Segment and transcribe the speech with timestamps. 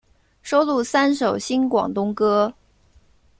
[0.41, 2.51] 收录三首新广东歌。